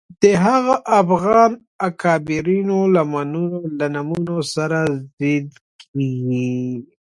[0.21, 1.51] د هغو افغان
[1.89, 2.77] اکابرینو
[3.79, 4.79] له نومونو سره
[5.19, 5.47] ضد
[5.81, 6.51] کېږي